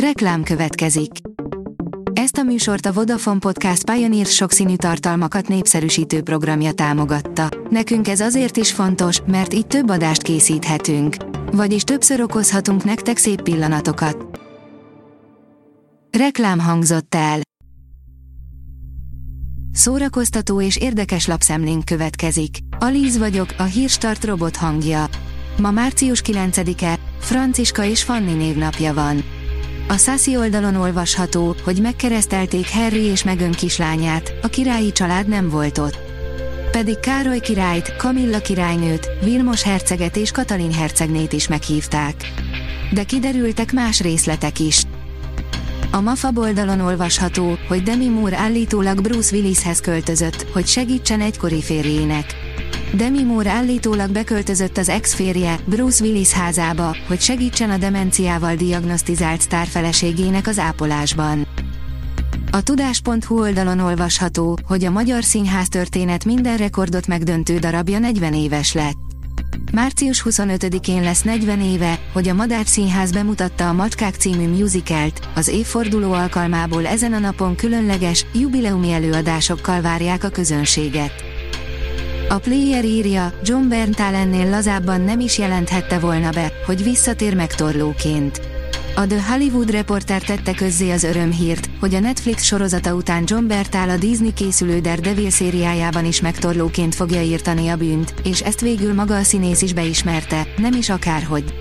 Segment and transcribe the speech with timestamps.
[0.00, 1.10] Reklám következik.
[2.12, 7.48] Ezt a műsort a Vodafone Podcast Pioneer sokszínű tartalmakat népszerűsítő programja támogatta.
[7.70, 11.16] Nekünk ez azért is fontos, mert így több adást készíthetünk.
[11.52, 14.40] Vagyis többször okozhatunk nektek szép pillanatokat.
[16.18, 17.40] Reklám hangzott el.
[19.72, 22.56] Szórakoztató és érdekes lapszemlénk következik.
[22.78, 25.06] Alíz vagyok, a hírstart robot hangja.
[25.58, 29.35] Ma március 9-e, Franciska és Fanni névnapja van.
[29.88, 35.78] A Sassy oldalon olvasható, hogy megkeresztelték Harry és Meghan kislányát, a királyi család nem volt
[35.78, 35.98] ott.
[36.70, 42.14] Pedig Károly királyt, Kamilla királynőt, Vilmos herceget és Katalin hercegnét is meghívták.
[42.92, 44.82] De kiderültek más részletek is.
[45.90, 52.34] A MAFA oldalon olvasható, hogy Demi Moore állítólag Bruce Willishez költözött, hogy segítsen egykori férjének.
[52.96, 60.46] Demi Moore állítólag beköltözött az ex-férje, Bruce Willis házába, hogy segítsen a demenciával diagnosztizált sztárfeleségének
[60.46, 61.46] az ápolásban.
[62.50, 68.72] A tudás.hu oldalon olvasható, hogy a magyar színház történet minden rekordot megdöntő darabja 40 éves
[68.72, 68.96] lett.
[69.72, 75.48] Március 25-én lesz 40 éve, hogy a Madár Színház bemutatta a Macskák című musicalt, az
[75.48, 81.35] évforduló alkalmából ezen a napon különleges, jubileumi előadásokkal várják a közönséget.
[82.28, 88.40] A player írja, John Berntal ennél lazábban nem is jelenthette volna be, hogy visszatér megtorlóként.
[88.94, 93.90] A The Hollywood Reporter tette közzé az örömhírt, hogy a Netflix sorozata után John Bertal
[93.90, 99.16] a Disney készülő Daredevil szériájában is megtorlóként fogja írtani a bűnt, és ezt végül maga
[99.16, 101.54] a színész is beismerte, nem is akárhogy.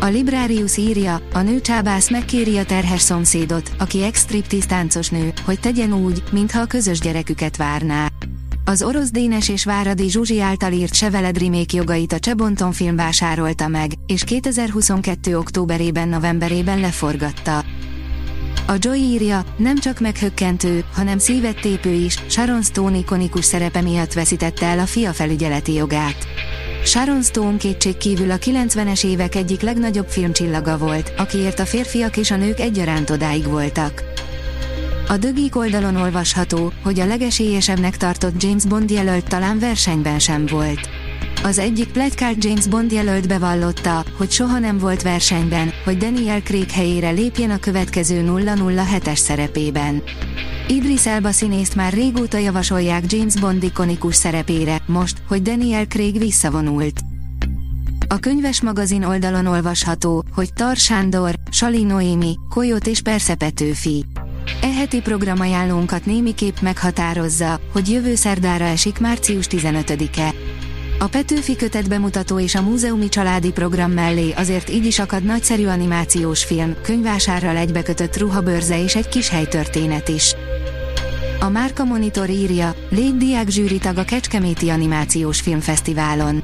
[0.00, 5.92] A Librarius írja, a nőcsábász megkéri a terhes szomszédot, aki ex-striptease táncos nő, hogy tegyen
[5.92, 8.08] úgy, mintha a közös gyereküket várná.
[8.70, 13.68] Az orosz Dénes és Váradi Zsuzsi által írt Seveled remake jogait a Csebonton film vásárolta
[13.68, 15.38] meg, és 2022.
[15.38, 17.58] októberében novemberében leforgatta.
[18.66, 24.12] A Joy írja, nem csak meghökkentő, hanem szívet tépő is, Sharon Stone ikonikus szerepe miatt
[24.12, 26.26] veszítette el a fia felügyeleti jogát.
[26.84, 32.30] Sharon Stone kétség kívül a 90-es évek egyik legnagyobb filmcsillaga volt, akiért a férfiak és
[32.30, 34.02] a nők egyaránt odáig voltak.
[35.10, 40.88] A dögik oldalon olvasható, hogy a legesélyesebbnek tartott James Bond jelölt talán versenyben sem volt.
[41.42, 46.70] Az egyik pletykált James Bond jelölt bevallotta, hogy soha nem volt versenyben, hogy Daniel Craig
[46.70, 50.02] helyére lépjen a következő 007-es szerepében.
[50.68, 57.00] Idris Elba színészt már régóta javasolják James Bond ikonikus szerepére, most, hogy Daniel Craig visszavonult.
[58.08, 64.04] A könyves magazin oldalon olvasható, hogy Tar Sándor, Sali Noémi, Koyot és persze Petőfi.
[64.62, 70.34] E heti programajánlónkat némiképp meghatározza, hogy jövő szerdára esik március 15-e.
[70.98, 75.66] A Petőfi kötet bemutató és a múzeumi családi program mellé azért így is akad nagyszerű
[75.66, 80.34] animációs film, könyvásárral egybekötött ruhabörze és egy kis helytörténet is.
[81.40, 83.48] A Márka Monitor írja, légy diák
[83.80, 86.42] tag a Kecskeméti Animációs Filmfesztiválon.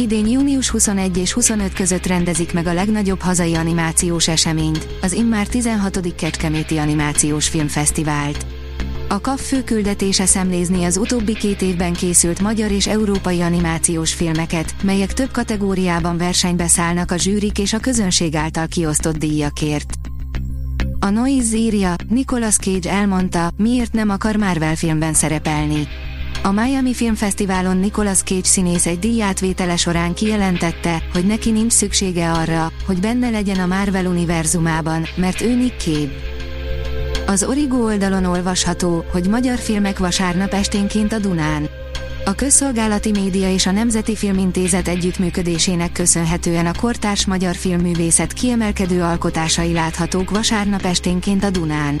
[0.00, 5.46] Idén június 21 és 25 között rendezik meg a legnagyobb hazai animációs eseményt, az immár
[5.46, 6.14] 16.
[6.14, 8.46] Kecskeméti Animációs Filmfesztivált.
[9.08, 15.12] A KAF főküldetése szemlézni az utóbbi két évben készült magyar és európai animációs filmeket, melyek
[15.12, 19.94] több kategóriában versenybe szállnak a zsűrik és a közönség által kiosztott díjakért.
[21.00, 25.88] A Noise írja, Nicolas Cage elmondta, miért nem akar Marvel filmben szerepelni.
[26.42, 32.72] A Miami Filmfesztiválon Nicolas Cage színész egy díjátvétele során kijelentette, hogy neki nincs szüksége arra,
[32.86, 36.10] hogy benne legyen a Marvel univerzumában, mert ő Nick Cage.
[37.26, 41.68] Az Origo oldalon olvasható, hogy magyar filmek vasárnap esténként a Dunán.
[42.24, 49.72] A Közszolgálati Média és a Nemzeti Filmintézet együttműködésének köszönhetően a kortárs magyar filmművészet kiemelkedő alkotásai
[49.72, 52.00] láthatók vasárnap esténként a Dunán.